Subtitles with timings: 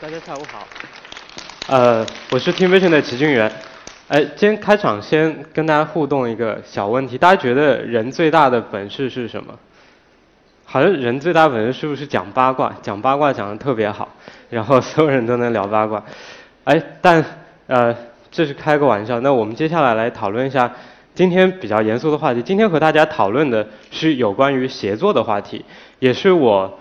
[0.00, 0.66] 大家下午好。
[1.68, 3.52] 呃，我是 Team Vision 的齐俊元。
[4.08, 9.52] 哎，今天开场先跟大家互动一个小问题，大家觉得人最大的本事是什么？
[10.64, 12.74] 好像人最大本事是不是讲八卦？
[12.80, 14.08] 讲八卦讲的特别好，
[14.48, 16.02] 然后所有人都能聊八卦。
[16.64, 17.22] 哎，但
[17.66, 17.94] 呃，
[18.30, 19.20] 这是开个玩笑。
[19.20, 20.72] 那我们接下来来讨论一下
[21.14, 22.40] 今天比较严肃的话题。
[22.40, 25.62] 今天和大家讨论的是有关于协作的话题，
[25.98, 26.78] 也是我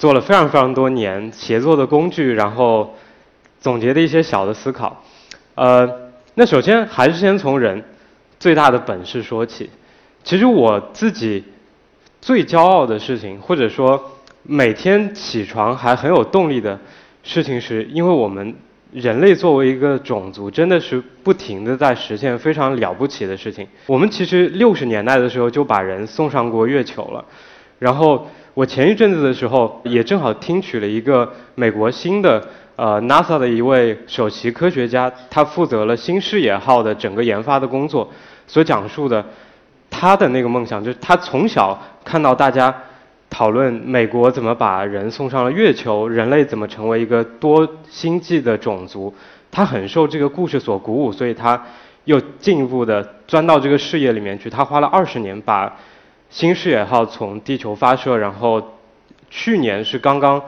[0.00, 2.96] 做了非常非常多年协作的工具，然后
[3.60, 5.04] 总结的一些小的思考。
[5.54, 6.08] 呃。
[6.34, 7.82] 那首先还是先从人
[8.38, 9.68] 最大的本事说起。
[10.22, 11.44] 其实我自己
[12.22, 14.00] 最骄傲的事情，或者说
[14.44, 16.78] 每天起床还很有动力的
[17.24, 18.54] 事情，是因为我们
[18.92, 23.66] 人类作为一个种族，真的是不停的在实现非常了不起的事情。
[23.86, 27.22] 我们其实六十年代的时候就把人送上过月球了。
[27.80, 32.42] 然后我前一阵子的时候，也正好听取了一个美国新的。
[32.76, 38.10] 呃，NASA 的一位首席科学家，他负责了新视野号的整个研发的工作，
[38.46, 39.22] 所讲述的
[39.90, 42.74] 他的那个梦想，就是他从小看到大家
[43.28, 49.14] 讨论美国怎么把人送上了月球，人类怎么成为一个多星际的种族，
[49.50, 51.62] 他很受这个故事所鼓舞，所以他
[52.04, 54.48] 又进一步的钻到这个事业里面去。
[54.48, 55.70] 他花了二十年把
[56.30, 58.62] 新视野号从地球发射，然后
[59.28, 60.42] 去年是刚刚。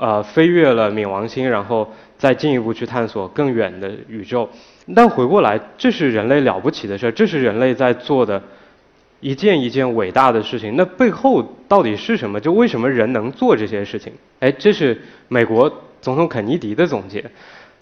[0.00, 4.50] 呃，飞越了冥王星，然后再进一步去探索更远的宇宙。
[4.96, 8.42] 但回过来，这是人类了不起的事儿，这是人类在做的
[9.20, 10.74] 一件一件伟大的事情。
[10.74, 12.40] 那背后到底是什么？
[12.40, 14.12] 就为什么人能做这些事情？
[14.40, 17.24] 哎，这是美国总统肯尼迪的总结。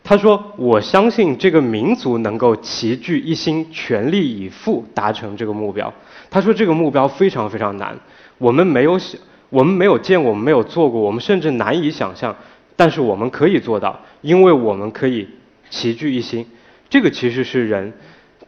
[0.04, 5.90] 他说：“我相信这个民族能够齐聚一心，全力以赴达成这个目标。”
[6.34, 7.96] 他说：“这个目标非常非常难，
[8.38, 12.34] 我们没有想。”我们没有见过，我们没有做过，我们甚至难以想象。
[12.74, 15.28] 但是我们可以做到，因为我们可以
[15.70, 16.44] 齐聚一心。
[16.90, 17.92] 这个其实是人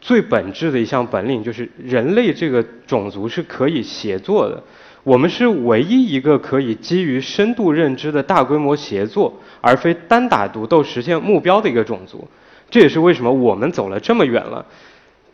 [0.01, 4.61] 最本质的一项本领，就是人类这个种族是可以协作的。
[5.03, 12.27] 我们是唯一一个可以基于深度认知的大规模协作，而非单打独斗实现目标的一个种族。
[12.69, 14.65] 这也是为什么我们走了这么远了，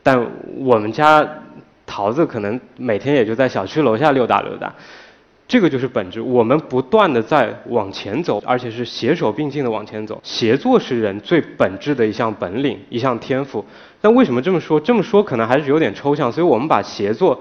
[0.04, 0.24] 但
[0.60, 1.28] 我们家
[1.86, 4.74] 桃子可能每天也就在小区楼下溜达溜达。
[5.46, 10.20] 这个就是本质，我们不断的在往前走，而且是携手并进的往前走。
[10.24, 13.64] 协作是人最本质的一项本领，一项天赋。
[14.02, 14.80] 但为什么这么说？
[14.80, 17.40] 这么说可能还是有点抽象，所以我们把协作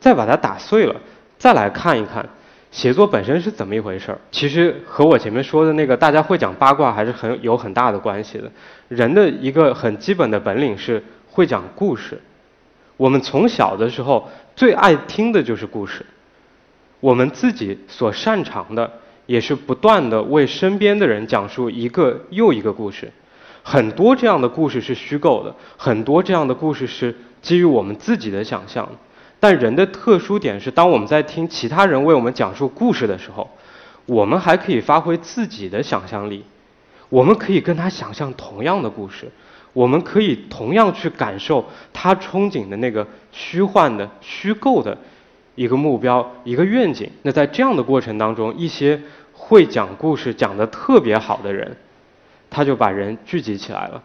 [0.00, 0.96] 再把它打碎了，
[1.38, 2.28] 再来看一看
[2.72, 4.18] 协作本身是怎么一回事儿。
[4.32, 8.50] 其实和我前面说的那个大家会讲八卦还是很有很大的关系的。
[8.88, 12.20] 人的一个很基本的本领是会讲故事。
[12.96, 16.04] 我们从小的时候最爱听的就是故事。
[17.00, 18.90] 我们自己所擅长的，
[19.26, 23.12] 也是不断的为身边的人讲述一个又一个故事。
[23.62, 28.88] 很多这样的故事是虚构的，很多这样的故事是基于我们自己的想象。
[29.38, 33.50] 但人的特殊点是，当我们在听其他人为我们讲述故事的时候，
[34.06, 36.44] 我们还可以发挥自己的想象力。
[37.10, 39.30] 我们可以跟他想象同样的故事，
[39.76, 44.96] 我们可以同样去感受他憧憬的那个虚幻的、虚构的。
[45.54, 47.10] 一个目标，一个愿景。
[47.22, 49.00] 那在这样的过程当中，一些
[49.32, 51.74] 会讲故事、讲得特别好的人，
[52.50, 54.02] 他就把人聚集起来了。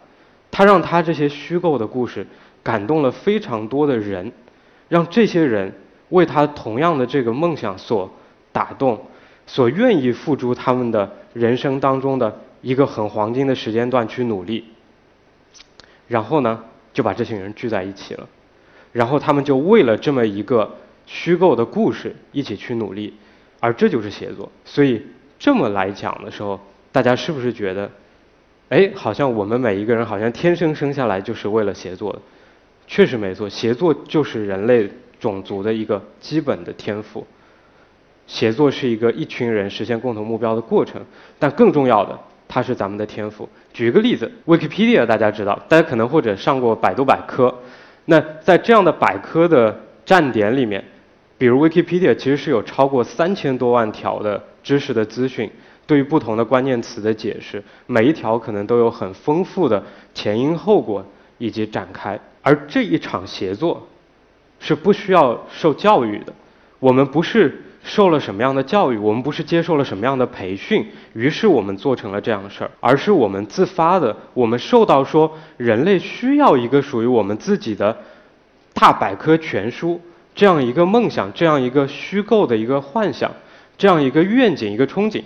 [0.50, 2.26] 他让他这些虚构的故事
[2.62, 4.32] 感动了非常多的人，
[4.88, 5.70] 让这些人
[6.08, 8.10] 为他同样的这个梦想所
[8.50, 8.98] 打动，
[9.46, 14.64] 所愿意付出他们的人生当中的一个很黄金的时间段去努力。
[16.08, 18.28] 然后呢，就把这群人聚在一起了。
[18.92, 20.76] 然后他们就为了这么一个。
[21.04, 23.12] 虚构的故事一起去努力，
[23.58, 24.50] 而这就是协作。
[24.64, 25.04] 所以
[25.36, 26.58] 这么来讲的时候，
[26.92, 27.90] 大家是不是觉得，
[28.68, 32.20] 哎，好像我们每一个人好像天生生下来就是为了协作的？
[32.86, 34.88] 确实没错，协作就是人类
[35.18, 37.26] 种族的一个基本的天赋。
[38.28, 41.04] 协作是一个一群人实现共同目标的过程，
[41.40, 42.16] 但更重要的，
[42.54, 43.48] 它是咱们的天赋。
[43.72, 47.54] 举一个例子，Wikipedia 大家知道，大家可能或者上过百度百科。
[48.04, 50.84] 那在这样的百科的站点里面，
[51.38, 55.50] 比如 Wikipedia 其实是有超过三千多万条的知识的资讯，
[55.86, 59.82] 对于不同的关键词的解释，每一条可能都有很丰富的
[60.12, 61.02] 前因后果
[61.38, 62.20] 以及展开。
[62.42, 63.88] 而这一场协作
[64.60, 66.34] 是不需要受教育的，
[66.78, 77.96] 我们不是受了什么样的教育，我们不是接受了什么样的培训，于是我们做成了这样的事儿，而是我们自发的，我们受到说人类需要一个属于我们自己的。
[78.74, 80.00] 大百科全书
[80.34, 83.30] 这样一个梦想，这样一个虚构的一个幻想，
[83.76, 85.22] 这样一个愿景、一个憧憬，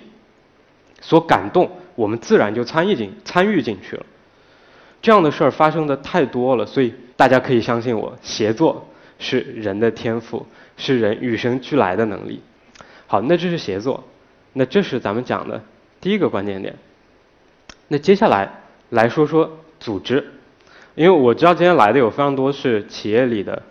[1.00, 4.05] 所感动，我们自然就参与进参与进去了。
[5.00, 8.85] 这样的事儿发生的太多了，所以大家可以相信我，协作
[9.20, 10.44] 是人的天赋，
[10.76, 12.40] 是人与生俱来的能力。
[13.06, 14.05] 好，那这是协作，
[14.52, 15.62] 那这是咱们讲的
[16.00, 16.75] 第一个关键点。
[17.88, 18.50] 那接下来
[18.90, 20.25] 来说说组织，
[20.94, 23.62] 因为我知道今天来的有非常多是企业里的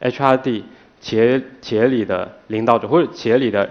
[0.00, 0.62] HRD，
[1.00, 3.68] 企业企业里的领导者或者企业里的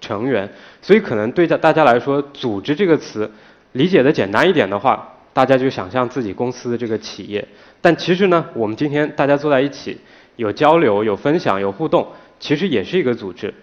[0.00, 0.50] 成员，
[0.80, 3.30] 所以可能对大大家来说，组织这个词
[3.72, 7.46] 理解的简单一点的话，大家就想象自己公司的这个企业。
[7.80, 9.98] 但其实呢，我们今天大家坐在一起，
[10.36, 12.08] 有交流、有分享、有互动，
[12.42, 13.54] 其实也是一个组织。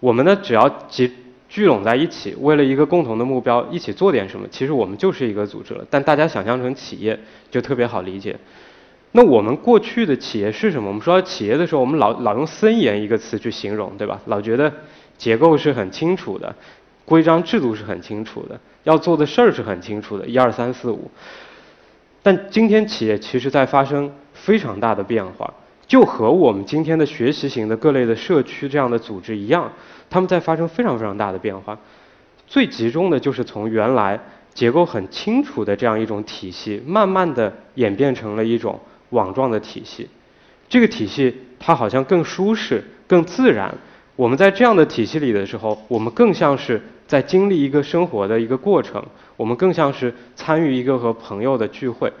[0.00, 1.10] 我们呢，只要集。
[1.48, 4.48] 聚拢在一起，为了一个共同的目标，一起做点什么。
[4.50, 5.86] 其实我们就是一个组织了。
[5.88, 7.16] 但大家想象成企业，
[7.52, 8.36] 就特别好理解。
[9.12, 10.88] 那我们过去的企业是什么？
[10.88, 14.20] 我们说企业的时候，我们老老用森严一个词去形容，对吧？
[14.26, 14.70] 老觉得
[15.16, 16.52] 结构是很清楚的，
[17.04, 21.08] 规章制度是很清楚的，要做的事儿是很清楚的，一二三四五。
[22.24, 25.54] 但今天企业其实在发生非常大的变化。
[25.86, 29.72] 就和我们今天的学习型的各类的社区这样的组织一样，
[30.10, 31.78] 他们在发生非常非常大的变化。
[32.46, 34.20] 最集中的就是从原来
[34.52, 38.80] 结构很清楚的这样一种体系，慢慢的演变成了一种
[39.10, 40.08] 网状的体系。
[40.68, 43.72] 这个体系它好像更舒适、更自然。
[44.16, 49.04] 我们在这样的体系里的时候，我们更像是在经历一个生活的一个过程，
[49.36, 52.12] 我们更像是参与一个和朋友的聚会。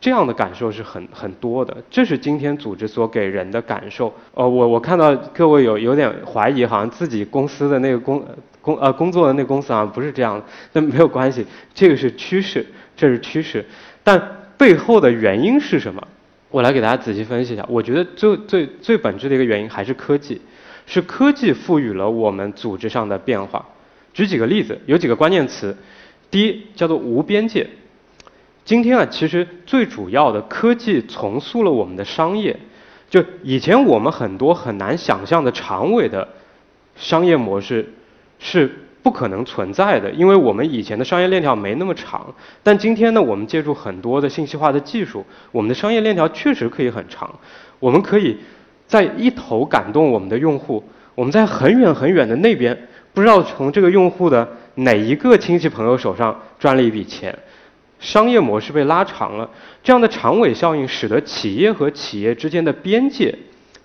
[0.00, 4.12] 这样的感受是很很多的，这是今天组织所给人的感受。
[4.32, 8.24] 呃，我我看到各位有有点怀疑，好像自己公司的那个工
[8.62, 10.42] 工呃工作的那公司好像不是这样，
[10.72, 11.44] 那没有关系，
[11.74, 12.64] 这个是趋势，
[12.96, 13.62] 这是趋势。
[14.02, 14.20] 但
[14.56, 16.02] 背后的原因是什么？
[16.50, 17.66] 我来给大家仔细分析一下。
[17.68, 20.40] 我觉得最最最本质的一个原因还是科技，
[20.86, 23.64] 是科技赋予了我们组织上的变化。
[24.14, 25.76] 举几个例子，有几个关键词，
[26.30, 27.68] 第一叫做无边界。
[28.70, 32.56] 今天啊，其实最主要的科技重塑了我们的商业。
[33.08, 36.28] 就以前我们很多很难想象的长尾的
[36.94, 37.92] 商业模式
[38.38, 38.72] 是
[39.02, 42.32] 不可能存在的，因为我们以前的商业链条没那么长。
[42.62, 47.28] 但今天呢，我们借助很多的信息化的技术，我们的商业链条确实可以很长。
[47.80, 48.38] 我们可以
[48.86, 50.84] 在一头感动我们的用户，
[51.16, 57.36] 我们在很远很远的那边，不知道从这个用户的哪一个亲戚朋友手上赚了一笔钱。
[58.00, 59.48] 商业模式被拉长了，
[59.82, 63.32] 这样的长尾效应使得企业和企业之间的边界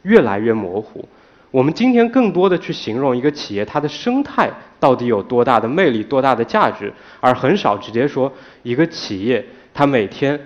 [0.04, 1.08] 越来越模糊。
[1.52, 8.32] 我们今天更多的去形容一个企业它的生态到底有多大的魅力、多大的价值，而很少直接说
[8.64, 10.40] 一个企业它每天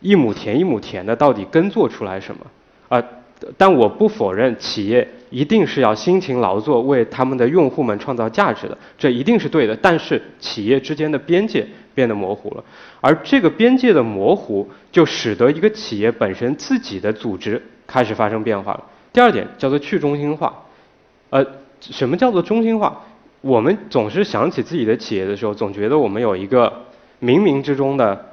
[0.00, 2.46] 一亩田一亩田的到底耕作出来什么。
[2.88, 3.02] 啊，
[3.56, 9.76] 但我不否认企业一定是要辛勤劳作为他们的用户们创造价值的，这一定是对的。
[9.76, 11.66] 但是企业之间的边界。
[11.98, 12.62] 变得模糊了，
[13.00, 18.84] 而这个边界的模糊，就使得一个企业本身自己的组织开始发生变化了。
[19.12, 20.62] 第二点叫做去中心化，
[21.30, 21.44] 呃，
[21.80, 23.02] 什么叫做中心化？
[23.40, 26.84] 我们总是想起自己的企业的时候，总觉得我们有一个
[27.20, 28.26] 冥冥之中的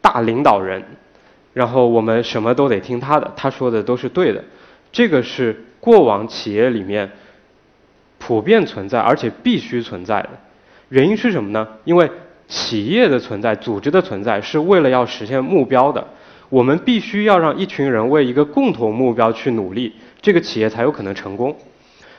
[0.00, 0.80] 大领导人，
[1.54, 4.44] 然后我们什么都得听他的，他说的都是对的。
[4.92, 7.10] 这个是过往企业里面
[8.18, 10.30] 普遍存在，而且必须存在的。
[10.90, 11.66] 原因是什么呢？
[11.82, 12.08] 因为
[12.54, 16.06] 企业的存在，组织的存在，是为了要实现目标的。
[16.48, 19.92] 我们必须要让一群人为一个共同目标去努力，
[20.22, 21.56] 这个企业才有可能成功。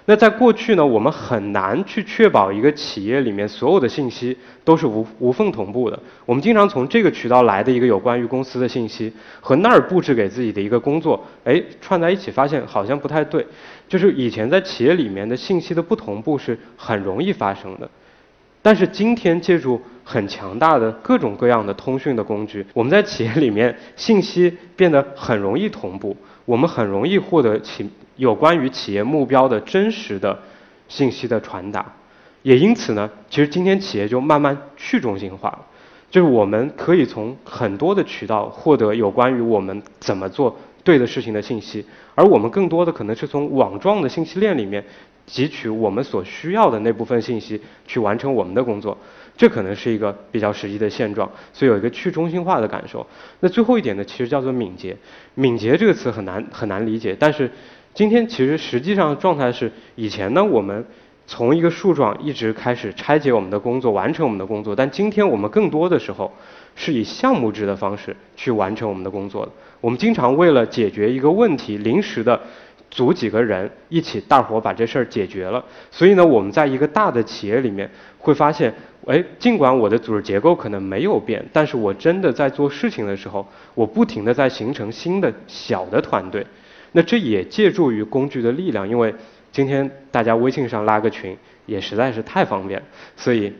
[0.08, 5.98] 那在过去呢，我们很难去确保一个企业里面所有的信息都是无无缝同步的。
[6.26, 13.48] 我们经常从这个渠道来的一个有关于公司的信息，和那儿布置给自己的一个工作，哎，串在一起，发现好像不太对。
[13.88, 17.90] 就是以前在企业里面的信息的不同步是很容易发生的。
[18.62, 30.40] 但是今天借助很强大的各种各样的通讯的工具，我们在企业里面信息变得很容易同步，我们很容易获得企有关于企业目标的真实的
[30.88, 31.84] 信息的传达，
[32.44, 35.60] 也因此呢，其实今天企业就慢慢去中心化了，
[36.12, 44.82] 就是我们可以从很多的渠道获得有关于我们怎么做对的事情的信息，而我们更多的可能是从网状的信息链里面。
[45.28, 48.96] 汲取我们所需要的那部分信息，去完成我们的工作，
[49.36, 53.04] 这可能是一个比较实际的现状，所以有一个去中心化的感受。
[53.40, 54.96] 那最后一点呢，其实叫做敏捷。
[55.34, 57.50] 敏捷这个词很难很难理解，但是
[57.96, 60.86] 今天其实实际上状态是，以前呢我们
[61.26, 66.32] 从一个树状一直开始拆解我们的工作，完成我们的工作，但今天我们更多的时候
[66.76, 69.52] 是以项目制的方式去完成我们的工作的。
[69.82, 72.40] 我们经常为了解决一个问题，临时的。
[72.92, 75.62] 组几个人一起，大伙把这事儿解决了。
[75.92, 77.90] 所以呢，我们在一个大的企业里面
[78.20, 78.74] 会发现，
[79.06, 86.46] 哎，尽管我的组织结构可能没有变，但是我真的在做事情的时候，我不停的在形成新的小的团队。
[86.94, 89.14] 那这也借助于工具的力量，因为
[89.52, 92.82] 今天大家微信上拉个群也实在是太方便，
[93.18, 93.52] 所以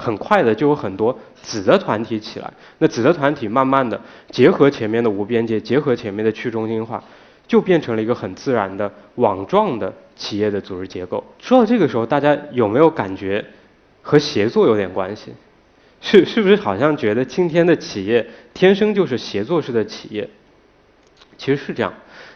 [0.00, 2.52] 很快的就有很多子的团体起来。
[2.78, 7.02] 那子的团体慢慢的结合前面的无边界，结合前面的去中心化。
[7.46, 11.24] 就变成了一个很自然的网状的企业的组织结构。
[11.40, 13.44] 说到这个时候，大家有没有感觉
[14.02, 15.32] 和协作有点关系？
[16.00, 20.30] 是是不是好像觉得今天的企业天生就是协作式的企业？
[21.36, 21.92] 其实是这样，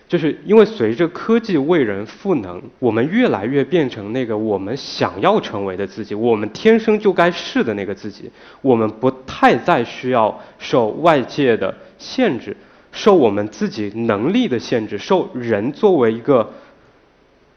[0.06, 8.30] 就是因为随着科技为人赋能，我们越来越变成那个我们想要成为的自己，我们天生就该是的那个自己，
[8.60, 12.56] 我们不太再需要受外界的限制。
[12.96, 16.48] 受我们自己能力的限制，受人作为一个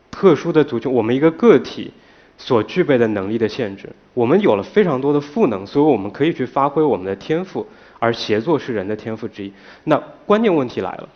[0.09, 1.93] 特殊的族群，我们一个个体
[2.39, 7.63] 所具备的能力的限制，我们有了非常多的赋能，所以我们可以去发挥我们的天赋，
[7.99, 9.53] 而协作是人的天赋之一。
[9.83, 11.07] 那关键问题来了，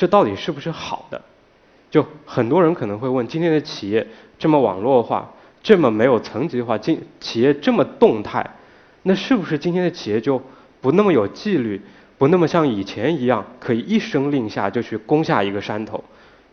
[0.00, 1.20] 这到底是不是好的？
[1.90, 4.06] 就很多人可能会问：今天的企业
[4.38, 5.30] 这么网络化，
[5.62, 8.48] 这么没有层级化，今企业这么动态，
[9.02, 10.42] 那是不是今天的企业就
[10.80, 11.82] 不那么有纪律？
[12.16, 16.02] 不那么像以前一样，可以一声令下就去攻下一个山头，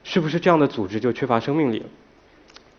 [0.03, 1.81] 是不是这样的组织就缺乏生命力？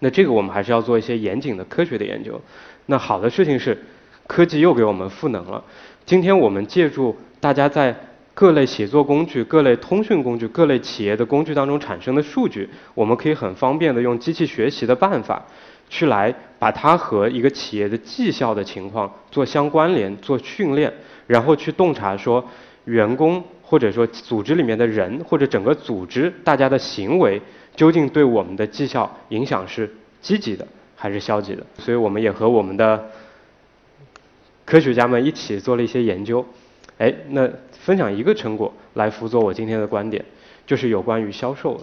[0.01, 2.39] 那这个我们还是要做一些严谨的科学的研究。
[2.85, 3.83] 那好的事情是，
[4.27, 5.65] 科技又给我们赋能了。
[6.05, 7.97] 今天我们借助大家在
[8.39, 15.45] 各类写作工具、各类通讯工具、各类企业的工具当中产生的数据，我们可以很方便的用机器学习的办法，
[15.89, 20.93] 去来把它和一个企业的绩效的情况做相关联、做训练，
[21.27, 22.45] 然后去洞察说。
[22.85, 27.39] 员工或者说组织里面的人或者整个组织大家的行为
[27.77, 30.67] 究竟对我们的绩效影响是积极的
[30.97, 31.67] 还是消极的？
[31.77, 33.11] 所以我们也和我们的
[34.65, 36.47] 科学家们一起做了一些研究。
[36.99, 40.25] 哎，那分享一个成果来辅佐我今天的观点，
[40.67, 41.81] 就是有关于销售。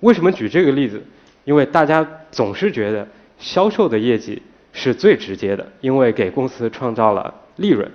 [0.00, 1.02] 为什么举这个例子？
[1.44, 3.06] 因为大家总是觉得
[3.38, 4.40] 销售的业绩
[4.72, 7.90] 是最直接的，因为给公司创造了利润，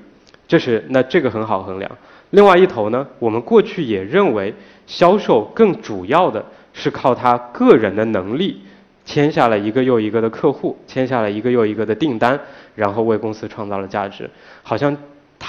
[0.48, 1.90] 这是那这个很好衡量。
[2.30, 4.54] 另外一头呢，我们过去也认为
[4.86, 8.62] 销售更主要的是靠他个人的能力
[9.04, 12.40] 签下了一个又一个的客户，签下了一个又一个的订单，
[12.76, 14.30] 然后为公司创造了价值。
[14.62, 14.96] 好像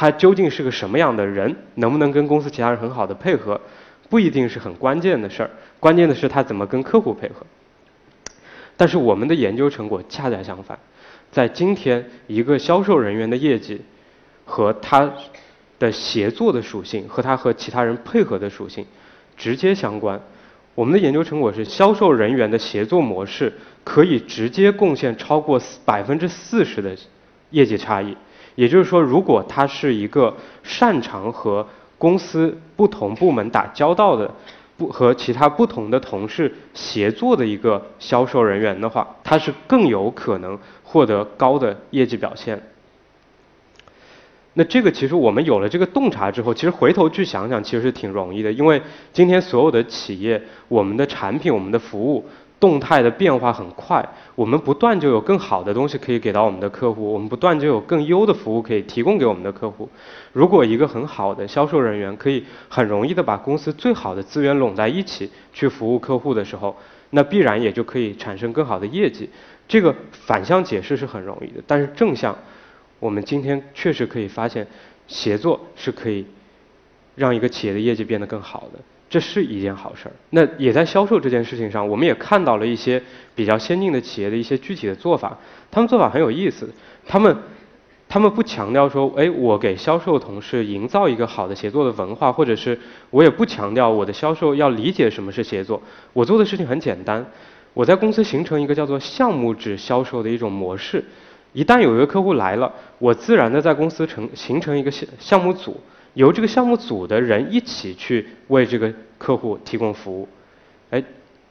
[0.00, 3.60] 他究竟是个什么样的人，能不能跟公司其他人很好的配合，
[4.08, 5.50] 不一定是很关键的事儿。
[5.78, 7.44] 关键的是他怎么跟客户配合。
[8.78, 10.78] 但是我们的研究成果恰恰相反，
[11.30, 13.82] 在今天一个销售人员的业绩
[14.46, 15.12] 和他。
[15.78, 18.84] 的协作的属性和他和其他人配合的属性
[19.34, 20.20] 直接相关。
[20.74, 23.50] 我们的研究成果是，销售人员的协作模式
[23.82, 26.94] 可以直接贡献超过百分之四十的
[27.48, 28.14] 业绩差异。
[28.54, 31.66] 也就是说，如果他是一个擅长和
[31.98, 34.30] 公司不同部门打交道的，
[34.76, 42.62] 不和其他不同的同事协作的一个销售人员的话，他是更有可能获得高的业绩表现。
[44.54, 48.50] 那这个其实我们有了这个洞察之后，其实回头去想想，其实是挺容易的。
[48.50, 52.26] 因为今天所有的企业，我们的产品、我们的服务，
[52.60, 59.88] 动态的变化很快，我们不断就有更好的东西可以给到我们的客户，我们不断就有更优的服务可以提供给我们的客户。
[60.34, 66.76] 如果一个很好的销售人员可以很容易的把公司最好的资源拢在一起去服务客户的时候，
[67.10, 69.28] 那必然也就可以产生更好的业绩。
[69.66, 72.36] 这个反向解释是很容易的，但是正向。
[72.98, 74.66] 我们今天确实可以发现，
[75.06, 76.26] 协作是可以
[77.14, 80.12] 让一个企业的业绩变得更好的，这是一件好事儿。
[80.30, 83.02] 那也在销售这件事情上，我们也看到了一些
[83.34, 85.36] 比较先进的企业的一些具体的做法。
[85.70, 86.68] 他们做法很有意思，
[87.06, 87.36] 他们
[88.08, 92.78] 他们不强调说，哎，我给销售同事营造一个好的协作的文化，或者是
[93.10, 95.80] 我也不强调我的销售要理解什么是协作。
[96.12, 97.24] 我做的事情很简单，
[97.72, 101.04] 我在公司形成一个叫做项目制销售的一种模式。
[101.52, 105.80] 一旦有一个客户来了，我自然的在公司成形成一个项项目组，
[106.14, 110.28] 由这个项目组的人一起去为这个客户提供服务，
[110.90, 111.02] 哎，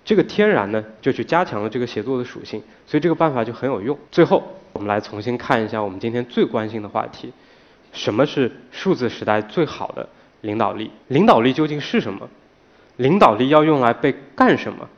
[0.04, 3.98] 这个天然呢就去加强了这个协作的属性，所以这个办法就很有用。
[4.12, 7.32] 最后，我们来重新看一下我们今天最关心的话题：
[7.94, 10.08] 什么是数字时代最好的
[10.42, 10.92] 领导力？
[11.08, 12.30] 领导力究竟是什么？
[12.98, 14.90] 领导力要用来被干什么？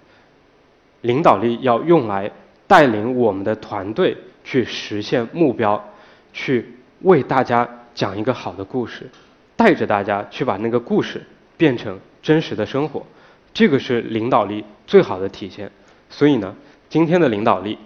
[1.02, 2.32] 领导力要用来
[2.68, 4.18] 带领我们的团队。
[4.44, 5.80] 去实现目标，
[6.34, 9.08] 去为大家讲一个好的故事，
[9.62, 11.22] 带着大家去把那个故事
[11.56, 13.06] 变成真实的生活。
[13.54, 15.72] 这个是领导力最好的体现。
[16.10, 16.56] 所以呢，
[16.90, 17.78] 今天的领导力，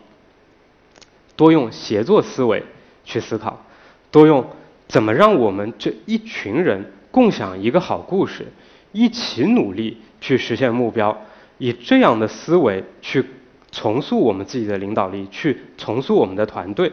[1.36, 2.63] 多用协作思维
[3.03, 3.65] 去思考，
[4.10, 4.50] 多用
[4.88, 8.46] 怎么让我们这一群人共享一个好故事，
[8.94, 11.25] 一起努力去实现目标，
[11.58, 13.25] 以这样的思维去
[13.74, 16.89] 重塑我们自己的领导力，去重塑我们的团队，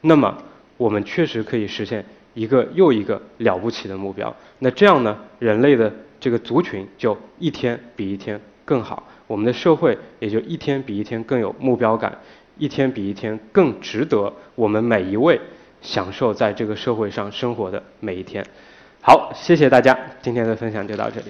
[0.00, 0.36] 那么
[0.76, 4.34] 我们确实可以实现一个又一个了不起的目标。
[4.60, 9.06] 那这样呢，人类的这个族群就一天比一天更好。
[9.26, 12.18] 我们的社会也就一天比一天更有目标感，
[12.58, 15.40] 一天比一天更值得我们每一位
[15.80, 18.44] 享受在这个社会上生活的每一天。
[19.00, 21.26] 好，谢谢大家，今天的分享就到这里。